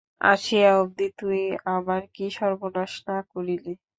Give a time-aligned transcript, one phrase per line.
[0.25, 1.41] আসিয়া অবধি তুই
[1.75, 3.73] আমার কী সর্বনাশ না করিলি?